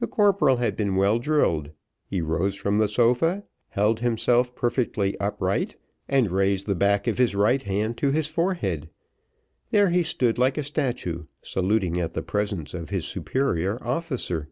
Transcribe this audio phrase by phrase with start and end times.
[0.00, 1.70] The corporal had been well drilled,
[2.06, 5.76] he rose from the sofa, held himself perfectly upright,
[6.08, 8.88] and raised the back of his right hand to his forehead,
[9.70, 14.48] there he stood like a statue saluting at the presence of his superior officer.